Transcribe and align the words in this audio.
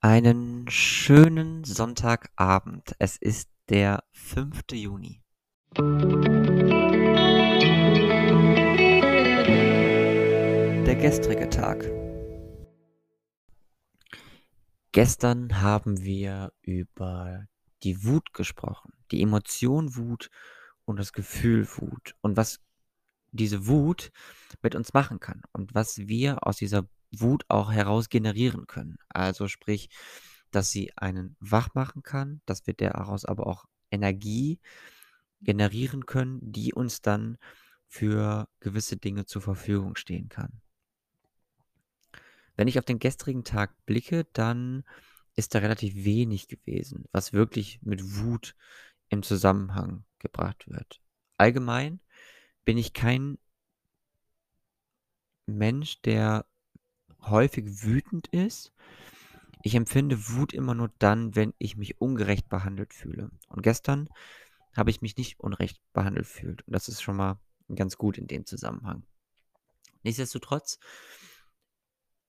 Einen 0.00 0.70
schönen 0.70 1.64
Sonntagabend. 1.64 2.94
Es 3.00 3.16
ist 3.16 3.50
der 3.68 4.04
5. 4.12 4.60
Juni. 4.70 5.20
Der 10.86 10.94
gestrige 10.94 11.50
Tag. 11.50 11.84
Gestern 14.92 15.60
haben 15.60 16.00
wir 16.04 16.52
über 16.62 17.46
die 17.82 18.04
Wut 18.04 18.32
gesprochen, 18.32 18.92
die 19.10 19.20
Emotion 19.20 19.96
Wut 19.96 20.30
und 20.84 21.00
das 21.00 21.12
Gefühl 21.12 21.66
Wut 21.76 22.14
und 22.20 22.36
was 22.36 22.60
diese 23.32 23.66
Wut 23.66 24.12
mit 24.62 24.76
uns 24.76 24.94
machen 24.94 25.18
kann 25.18 25.42
und 25.50 25.74
was 25.74 25.98
wir 25.98 26.46
aus 26.46 26.56
dieser 26.58 26.86
Wut 27.10 27.44
auch 27.48 27.72
heraus 27.72 28.08
generieren 28.08 28.66
können. 28.66 28.98
Also 29.08 29.48
sprich, 29.48 29.88
dass 30.50 30.70
sie 30.70 30.96
einen 30.96 31.36
wach 31.40 31.74
machen 31.74 32.02
kann, 32.02 32.40
dass 32.46 32.66
wir 32.66 32.74
daraus 32.74 33.24
aber 33.24 33.46
auch 33.46 33.66
Energie 33.90 34.60
generieren 35.40 36.06
können, 36.06 36.40
die 36.42 36.72
uns 36.74 37.00
dann 37.00 37.38
für 37.86 38.48
gewisse 38.60 38.96
Dinge 38.96 39.24
zur 39.24 39.42
Verfügung 39.42 39.96
stehen 39.96 40.28
kann. 40.28 40.60
Wenn 42.56 42.68
ich 42.68 42.78
auf 42.78 42.84
den 42.84 42.98
gestrigen 42.98 43.44
Tag 43.44 43.74
blicke, 43.86 44.26
dann 44.32 44.84
ist 45.36 45.54
da 45.54 45.60
relativ 45.60 45.94
wenig 45.94 46.48
gewesen, 46.48 47.04
was 47.12 47.32
wirklich 47.32 47.80
mit 47.82 48.16
Wut 48.16 48.56
im 49.08 49.22
Zusammenhang 49.22 50.04
gebracht 50.18 50.68
wird. 50.68 51.00
Allgemein 51.36 52.00
bin 52.64 52.76
ich 52.76 52.92
kein 52.92 53.38
Mensch, 55.46 56.02
der 56.02 56.44
häufig 57.22 57.82
wütend 57.82 58.28
ist. 58.28 58.72
Ich 59.62 59.74
empfinde 59.74 60.28
Wut 60.28 60.52
immer 60.52 60.74
nur 60.74 60.90
dann, 60.98 61.34
wenn 61.34 61.52
ich 61.58 61.76
mich 61.76 62.00
ungerecht 62.00 62.48
behandelt 62.48 62.94
fühle. 62.94 63.30
Und 63.48 63.62
gestern 63.62 64.08
habe 64.76 64.90
ich 64.90 65.00
mich 65.02 65.16
nicht 65.16 65.40
unrecht 65.40 65.80
behandelt 65.92 66.26
fühlt. 66.26 66.66
Und 66.66 66.72
das 66.72 66.88
ist 66.88 67.02
schon 67.02 67.16
mal 67.16 67.38
ganz 67.74 67.98
gut 67.98 68.18
in 68.18 68.26
dem 68.26 68.46
Zusammenhang. 68.46 69.02
Nichtsdestotrotz 70.02 70.78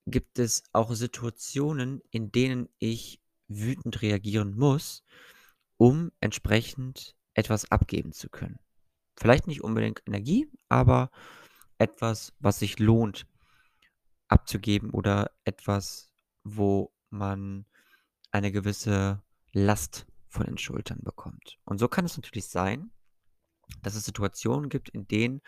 gibt 0.08 0.40
es 0.40 0.64
auch 0.74 0.94
Situationen, 0.94 2.02
in 2.10 2.32
denen 2.32 2.68
ich 2.80 3.22
wütend 3.48 4.02
reagieren 4.02 4.56
muss, 4.56 5.04
um 5.78 6.12
entsprechend 6.20 7.16
etwas 7.34 7.72
abgeben 7.72 8.12
zu 8.12 8.30
können. 8.30 8.60
Vielleicht 9.16 9.48
nicht 9.48 9.62
unbedingt 9.62 10.02
Energie, 10.06 10.48
aber 10.68 11.12
etwas, 11.78 12.34
was 12.40 12.60
sich 12.60 12.80
lohnt 12.80 13.28
abzugeben 14.30 14.92
oder 14.92 15.32
etwas, 15.44 16.12
wo 16.44 16.94
man 17.10 17.66
eine 18.32 18.52
gewisse 18.52 19.22
Last 19.52 20.06
von 20.28 20.46
den 20.46 20.58
Schultern 20.58 21.00
bekommt. 21.02 21.58
Und 21.66 21.80
so 21.80 21.88
kann 21.88 22.06
es 22.06 22.16
natürlich 22.16 22.48
sein, 22.48 22.92
dass 23.82 23.96
es 23.96 24.06
Situationen 24.06 24.70
gibt, 24.70 24.90
in 24.90 25.08
denen 25.08 25.42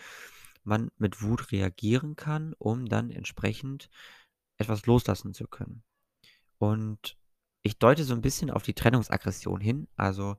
man 0.63 0.91
mit 0.97 1.21
Wut 1.21 1.51
reagieren 1.51 2.15
kann, 2.15 2.53
um 2.57 2.87
dann 2.87 3.11
entsprechend 3.11 3.89
etwas 4.57 4.85
loslassen 4.85 5.33
zu 5.33 5.47
können. 5.47 5.83
Und 6.57 7.17
ich 7.63 7.77
deute 7.77 8.03
so 8.03 8.13
ein 8.13 8.21
bisschen 8.21 8.51
auf 8.51 8.63
die 8.63 8.73
Trennungsaggression 8.73 9.61
hin, 9.61 9.87
also 9.95 10.37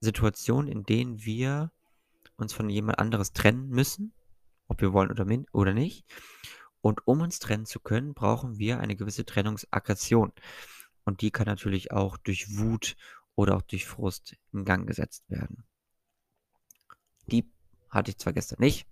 Situationen, 0.00 0.70
in 0.70 0.84
denen 0.84 1.24
wir 1.24 1.70
uns 2.36 2.52
von 2.54 2.70
jemand 2.70 2.98
anderes 2.98 3.32
trennen 3.32 3.68
müssen, 3.68 4.14
ob 4.68 4.80
wir 4.80 4.92
wollen 4.92 5.10
oder, 5.10 5.26
oder 5.52 5.74
nicht. 5.74 6.06
Und 6.80 7.06
um 7.06 7.20
uns 7.20 7.38
trennen 7.38 7.66
zu 7.66 7.80
können, 7.80 8.14
brauchen 8.14 8.58
wir 8.58 8.80
eine 8.80 8.96
gewisse 8.96 9.24
Trennungsaggression. 9.24 10.32
Und 11.04 11.20
die 11.20 11.30
kann 11.30 11.46
natürlich 11.46 11.92
auch 11.92 12.16
durch 12.16 12.58
Wut 12.58 12.96
oder 13.34 13.56
auch 13.56 13.62
durch 13.62 13.86
Frust 13.86 14.36
in 14.52 14.64
Gang 14.64 14.86
gesetzt 14.86 15.28
werden. 15.30 15.64
Die 17.26 17.50
hatte 17.90 18.10
ich 18.10 18.18
zwar 18.18 18.32
gestern 18.32 18.60
nicht, 18.60 18.86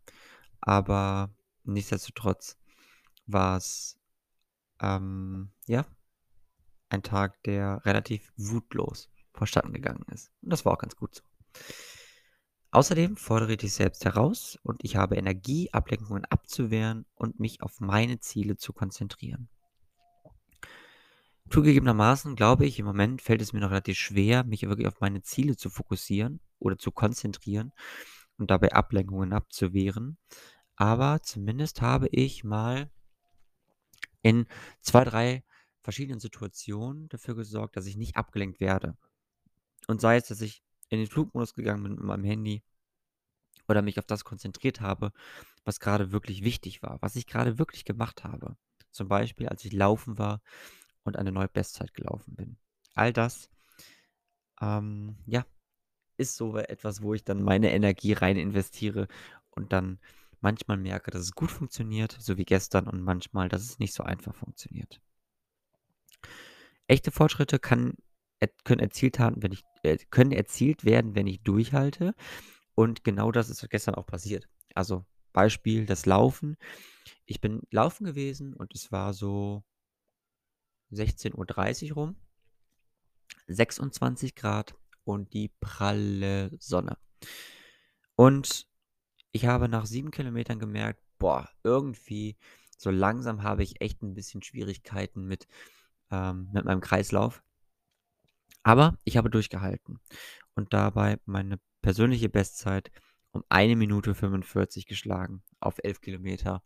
aber 0.60 1.30
nichtsdestotrotz 1.64 2.56
war 3.26 3.56
es 3.56 3.98
ähm, 4.80 5.50
ja 5.66 5.86
ein 6.88 7.02
Tag, 7.02 7.42
der 7.42 7.84
relativ 7.84 8.32
wutlos 8.36 9.10
verstanden 9.34 9.72
gegangen 9.72 10.04
ist. 10.12 10.30
Und 10.42 10.50
das 10.50 10.64
war 10.64 10.72
auch 10.72 10.78
ganz 10.78 10.96
gut 10.96 11.14
so. 11.14 11.22
Außerdem 12.70 13.16
fordere 13.16 13.52
ich 13.52 13.58
dich 13.58 13.72
selbst 13.72 14.04
heraus 14.04 14.58
und 14.62 14.84
ich 14.84 14.96
habe 14.96 15.16
Energie, 15.16 15.72
Ablenkungen 15.72 16.26
abzuwehren 16.26 17.06
und 17.14 17.40
mich 17.40 17.62
auf 17.62 17.80
meine 17.80 18.20
Ziele 18.20 18.56
zu 18.56 18.74
konzentrieren. 18.74 19.48
Zugegebenermaßen 21.50 22.36
glaube 22.36 22.66
ich, 22.66 22.78
im 22.78 22.84
Moment 22.84 23.22
fällt 23.22 23.40
es 23.40 23.54
mir 23.54 23.60
noch 23.60 23.70
relativ 23.70 23.96
schwer, 23.96 24.44
mich 24.44 24.62
wirklich 24.68 24.86
auf 24.86 25.00
meine 25.00 25.22
Ziele 25.22 25.56
zu 25.56 25.70
fokussieren 25.70 26.40
oder 26.58 26.76
zu 26.76 26.92
konzentrieren 26.92 27.72
und 28.36 28.50
dabei 28.50 28.72
Ablenkungen 28.72 29.32
abzuwehren. 29.32 30.18
Aber 30.76 31.22
zumindest 31.22 31.80
habe 31.80 32.08
ich 32.08 32.44
mal 32.44 32.90
in 34.20 34.46
zwei, 34.82 35.04
drei 35.04 35.42
verschiedenen 35.82 36.20
Situationen 36.20 37.08
dafür 37.08 37.34
gesorgt, 37.34 37.76
dass 37.76 37.86
ich 37.86 37.96
nicht 37.96 38.16
abgelenkt 38.16 38.60
werde. 38.60 38.98
Und 39.86 40.02
sei 40.02 40.16
es, 40.16 40.26
dass 40.26 40.42
ich 40.42 40.62
in 40.88 40.98
den 40.98 41.06
Flugmodus 41.06 41.54
gegangen 41.54 41.82
bin 41.82 41.92
mit 41.94 42.04
meinem 42.04 42.24
Handy 42.24 42.62
oder 43.68 43.82
mich 43.82 43.98
auf 43.98 44.06
das 44.06 44.24
konzentriert 44.24 44.80
habe, 44.80 45.12
was 45.64 45.80
gerade 45.80 46.12
wirklich 46.12 46.42
wichtig 46.42 46.82
war, 46.82 46.98
was 47.00 47.16
ich 47.16 47.26
gerade 47.26 47.58
wirklich 47.58 47.84
gemacht 47.84 48.24
habe. 48.24 48.56
Zum 48.90 49.08
Beispiel, 49.08 49.48
als 49.48 49.64
ich 49.64 49.72
laufen 49.72 50.18
war 50.18 50.40
und 51.04 51.16
eine 51.16 51.32
neue 51.32 51.48
Bestzeit 51.48 51.92
gelaufen 51.94 52.34
bin. 52.34 52.56
All 52.94 53.12
das, 53.12 53.50
ähm, 54.60 55.16
ja, 55.26 55.44
ist 56.16 56.36
so 56.36 56.56
etwas, 56.56 57.02
wo 57.02 57.14
ich 57.14 57.24
dann 57.24 57.42
meine 57.42 57.72
Energie 57.72 58.12
rein 58.12 58.36
investiere 58.36 59.06
und 59.50 59.72
dann 59.72 59.98
manchmal 60.40 60.76
merke, 60.76 61.10
dass 61.10 61.22
es 61.22 61.32
gut 61.32 61.50
funktioniert, 61.50 62.16
so 62.18 62.36
wie 62.36 62.44
gestern, 62.44 62.88
und 62.88 63.02
manchmal, 63.02 63.48
dass 63.48 63.62
es 63.62 63.78
nicht 63.78 63.94
so 63.94 64.02
einfach 64.02 64.34
funktioniert. 64.34 65.00
Echte 66.86 67.10
Fortschritte 67.10 67.58
kann, 67.58 67.94
können, 68.64 68.80
erzielt 68.80 69.18
haben, 69.18 69.42
wenn 69.42 69.52
ich, 69.52 69.64
äh, 69.82 69.98
können 70.10 70.32
erzielt 70.32 70.84
werden, 70.84 71.14
wenn 71.14 71.26
ich 71.26 71.42
durchhalte. 71.42 72.14
Und 72.74 73.04
genau 73.04 73.32
das 73.32 73.50
ist 73.50 73.68
gestern 73.70 73.94
auch 73.94 74.06
passiert. 74.06 74.48
Also 74.74 75.04
Beispiel 75.32 75.86
das 75.86 76.06
Laufen. 76.06 76.56
Ich 77.26 77.40
bin 77.40 77.62
laufen 77.70 78.04
gewesen 78.04 78.54
und 78.54 78.74
es 78.74 78.92
war 78.92 79.12
so 79.12 79.64
16.30 80.92 81.90
Uhr 81.90 81.94
rum, 81.94 82.16
26 83.46 84.34
Grad 84.34 84.74
und 85.04 85.32
die 85.34 85.50
pralle 85.60 86.50
Sonne. 86.58 86.98
Und 88.14 88.66
ich 89.32 89.46
habe 89.46 89.68
nach 89.68 89.86
sieben 89.86 90.10
Kilometern 90.10 90.58
gemerkt, 90.58 91.00
boah, 91.18 91.48
irgendwie 91.62 92.36
so 92.76 92.90
langsam 92.90 93.42
habe 93.42 93.62
ich 93.62 93.80
echt 93.80 94.02
ein 94.02 94.14
bisschen 94.14 94.42
Schwierigkeiten 94.42 95.26
mit, 95.26 95.46
ähm, 96.10 96.48
mit 96.52 96.64
meinem 96.64 96.80
Kreislauf. 96.80 97.42
Aber 98.68 98.98
ich 99.04 99.16
habe 99.16 99.30
durchgehalten 99.30 99.98
und 100.54 100.74
dabei 100.74 101.18
meine 101.24 101.58
persönliche 101.80 102.28
Bestzeit 102.28 102.90
um 103.30 103.42
eine 103.48 103.76
Minute 103.76 104.14
45 104.14 104.84
geschlagen 104.84 105.42
auf 105.58 105.78
11 105.82 106.02
Kilometer. 106.02 106.62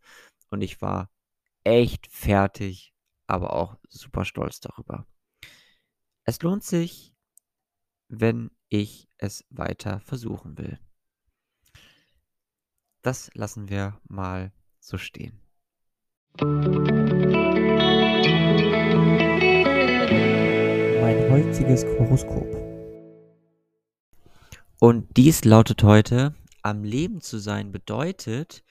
Und 0.49 0.63
ich 0.63 0.81
war 0.81 1.09
echt 1.63 2.07
fertig, 2.11 2.93
aber 3.25 3.53
auch 3.53 3.77
super 3.87 4.25
stolz 4.25 4.59
darüber. 4.59 5.07
Es 6.25 6.41
lohnt 6.41 6.65
sich, 6.65 7.15
wenn 8.09 8.51
ich 8.67 9.07
es 9.17 9.45
weiter 9.49 10.01
versuchen 10.01 10.57
will. 10.57 10.77
Das 13.01 13.33
lassen 13.33 13.69
wir 13.69 13.97
mal 14.09 14.51
so 14.81 14.97
stehen. 14.97 15.39
Mein 21.03 21.29
heutiges 21.29 21.83
Horoskop. 21.83 22.47
Und 24.79 25.17
dies 25.17 25.43
lautet 25.43 25.83
heute, 25.83 26.33
am 26.61 26.85
Leben 26.85 27.19
zu 27.19 27.39
sein 27.39 27.73
bedeutet, 27.73 28.63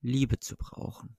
Liebe 0.00 0.40
zu 0.40 0.56
brauchen. 0.56 1.14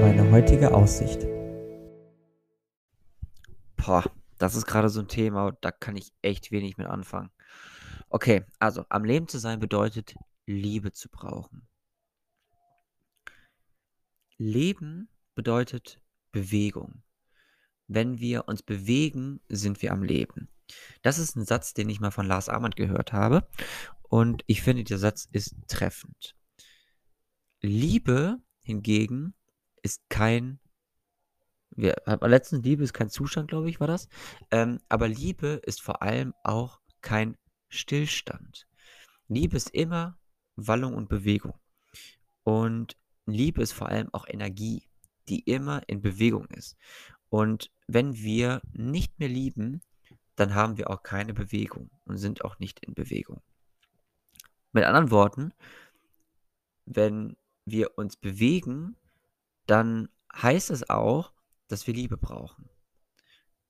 Meine 0.00 0.30
heutige 0.30 0.72
Aussicht. 0.72 1.26
Boah, 3.76 4.02
das 4.38 4.54
ist 4.56 4.64
gerade 4.64 4.88
so 4.88 5.00
ein 5.00 5.08
Thema, 5.08 5.52
da 5.60 5.72
kann 5.72 5.96
ich 5.96 6.14
echt 6.22 6.50
wenig 6.52 6.78
mit 6.78 6.86
anfangen. 6.86 7.28
Okay, 8.08 8.46
also 8.60 8.86
am 8.88 9.04
Leben 9.04 9.28
zu 9.28 9.36
sein 9.38 9.60
bedeutet, 9.60 10.14
Liebe 10.46 10.92
zu 10.92 11.10
brauchen. 11.10 11.68
Leben 14.38 15.08
bedeutet 15.34 16.00
Bewegung. 16.32 17.02
Wenn 17.88 18.18
wir 18.18 18.48
uns 18.48 18.62
bewegen, 18.62 19.40
sind 19.48 19.80
wir 19.82 19.92
am 19.92 20.02
Leben. 20.02 20.48
Das 21.02 21.18
ist 21.18 21.36
ein 21.36 21.44
Satz, 21.44 21.74
den 21.74 21.88
ich 21.88 22.00
mal 22.00 22.10
von 22.10 22.26
Lars 22.26 22.48
Armand 22.48 22.76
gehört 22.76 23.12
habe. 23.12 23.48
Und 24.02 24.42
ich 24.46 24.62
finde, 24.62 24.84
der 24.84 24.98
Satz 24.98 25.28
ist 25.30 25.54
treffend. 25.68 26.36
Liebe 27.60 28.38
hingegen 28.62 29.34
ist 29.82 30.02
kein 30.08 30.58
wir 31.76 31.94
hatten 32.06 32.28
letztens 32.30 32.64
Liebe 32.64 32.82
ist 32.82 32.94
kein 32.94 33.10
Zustand, 33.10 33.48
glaube 33.48 33.68
ich, 33.68 33.80
war 33.80 33.86
das. 33.86 34.08
Ähm, 34.50 34.80
aber 34.88 35.08
Liebe 35.08 35.60
ist 35.64 35.82
vor 35.82 36.02
allem 36.02 36.32
auch 36.42 36.80
kein 37.02 37.36
Stillstand. 37.68 38.66
Liebe 39.28 39.56
ist 39.56 39.70
immer 39.70 40.18
Wallung 40.56 40.94
und 40.94 41.08
Bewegung. 41.08 41.58
Und 42.44 42.96
Liebe 43.26 43.62
ist 43.62 43.72
vor 43.72 43.88
allem 43.88 44.08
auch 44.12 44.26
Energie, 44.28 44.88
die 45.28 45.40
immer 45.40 45.82
in 45.88 46.00
Bewegung 46.00 46.46
ist. 46.46 46.76
Und 47.28 47.70
wenn 47.86 48.14
wir 48.14 48.62
nicht 48.72 49.18
mehr 49.18 49.28
lieben, 49.28 49.82
dann 50.36 50.54
haben 50.54 50.76
wir 50.76 50.90
auch 50.90 51.02
keine 51.02 51.34
Bewegung 51.34 51.90
und 52.04 52.18
sind 52.18 52.44
auch 52.44 52.58
nicht 52.58 52.80
in 52.84 52.94
Bewegung. 52.94 53.42
Mit 54.72 54.84
anderen 54.84 55.10
Worten, 55.10 55.52
wenn 56.84 57.36
wir 57.64 57.98
uns 57.98 58.16
bewegen, 58.16 58.96
dann 59.66 60.08
heißt 60.34 60.70
es 60.70 60.88
auch, 60.88 61.32
dass 61.68 61.86
wir 61.86 61.94
Liebe 61.94 62.16
brauchen. 62.16 62.68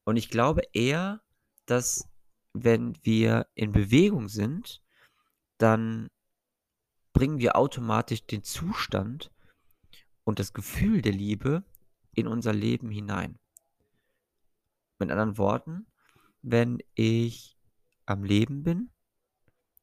Und 0.04 0.16
ich 0.16 0.28
glaube 0.28 0.62
eher, 0.72 1.22
dass 1.64 2.08
wenn 2.52 2.96
wir 3.02 3.46
in 3.54 3.72
Bewegung 3.72 4.28
sind, 4.28 4.82
dann 5.58 6.10
bringen 7.12 7.38
wir 7.38 7.56
automatisch 7.56 8.26
den 8.26 8.42
Zustand 8.42 9.30
und 10.26 10.40
das 10.40 10.52
Gefühl 10.52 11.02
der 11.02 11.12
Liebe 11.12 11.62
in 12.12 12.26
unser 12.26 12.52
Leben 12.52 12.90
hinein. 12.90 13.38
Mit 14.98 15.10
anderen 15.10 15.38
Worten, 15.38 15.86
wenn 16.42 16.78
ich 16.94 17.56
am 18.06 18.24
Leben 18.24 18.64
bin, 18.64 18.90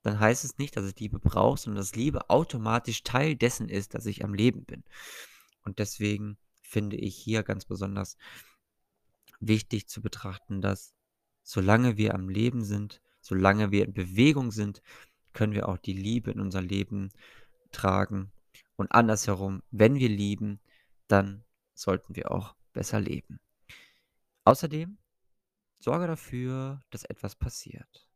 dann 0.02 0.20
heißt 0.20 0.44
es 0.44 0.58
nicht, 0.58 0.76
dass 0.76 0.86
ich 0.86 1.00
Liebe 1.00 1.18
brauche, 1.18 1.58
sondern 1.58 1.80
dass 1.80 1.96
Liebe 1.96 2.30
automatisch 2.30 3.04
Teil 3.04 3.38
dessen 3.38 3.70
ist, 3.70 3.96
dass 3.96 4.06
ich 4.06 4.26
am 4.26 4.34
Leben 4.34 4.66
bin. 4.66 4.84
Und 5.64 5.80
deswegen 5.80 6.38
finde 6.62 6.98
ich 6.98 7.16
hier 7.16 7.44
ganz 7.44 7.64
besonders 7.64 8.18
wichtig 9.40 9.88
zu 9.88 10.02
betrachten, 10.02 10.62
dass 10.62 10.94
solange 11.42 11.96
wir 11.96 12.16
am 12.16 12.28
Leben 12.28 12.66
sind, 12.66 13.02
solange 13.22 13.72
wir 13.72 13.86
in 13.86 13.94
Bewegung 13.94 14.52
sind, 14.52 14.82
können 15.32 15.54
wir 15.54 15.70
auch 15.70 15.78
die 15.78 15.94
Liebe 15.94 16.32
in 16.32 16.42
unser 16.42 16.62
Leben 16.62 17.12
tragen. 17.72 18.34
Und 18.76 18.92
andersherum, 18.92 19.62
wenn 19.72 19.96
wir 19.96 20.10
lieben, 20.10 20.60
dann 21.08 21.44
sollten 21.74 22.16
wir 22.16 22.32
auch 22.32 22.56
besser 22.74 23.00
leben. 23.00 23.40
Außerdem 24.46 24.98
sorge 25.80 26.08
dafür, 26.08 26.84
dass 26.90 27.04
etwas 27.04 27.36
passiert. 27.36 28.08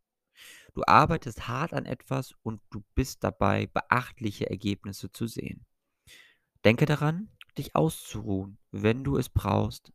Du 0.74 0.84
arbeitest 0.86 1.48
hart 1.48 1.74
an 1.74 1.86
etwas 1.86 2.34
und 2.44 2.62
du 2.70 2.84
bist 2.96 3.24
dabei, 3.24 3.68
beachtliche 3.68 4.50
Ergebnisse 4.50 5.12
zu 5.12 5.28
sehen. 5.28 5.66
Denke 6.64 6.86
daran, 6.86 7.30
dich 7.58 7.76
auszuruhen, 7.76 8.58
wenn 8.72 9.04
du 9.04 9.18
es 9.18 9.30
brauchst, 9.30 9.92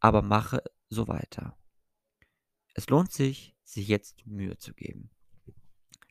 aber 0.00 0.22
mache 0.22 0.62
so 0.88 1.06
weiter. 1.08 1.56
Es 2.74 2.88
lohnt 2.88 3.12
sich, 3.12 3.54
sich 3.62 3.88
jetzt 3.88 4.26
Mühe 4.26 4.58
zu 4.58 4.74
geben. 4.74 5.10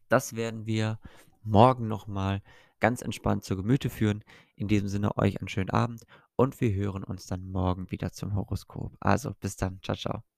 Das 0.08 0.36
werden 0.36 0.66
wir 0.66 1.00
morgen 1.44 1.88
nochmal 1.88 2.42
ganz 2.84 3.02
entspannt 3.02 3.46
zu 3.46 3.56
Gemüte 3.56 3.90
führen. 3.90 4.26
In 4.58 4.68
diesem 4.68 4.90
Sinne 4.90 5.18
euch 5.18 5.40
einen 5.40 5.48
schönen 5.48 5.70
Abend 5.70 6.04
und 6.36 6.60
wir 6.60 6.74
hören 6.74 7.06
uns 7.06 7.26
dann 7.28 7.50
morgen 7.50 7.90
wieder 7.92 8.12
zum 8.12 8.36
Horoskop. 8.36 8.98
Also 9.00 9.32
bis 9.40 9.56
dann, 9.56 9.80
ciao, 9.82 9.96
ciao. 9.96 10.33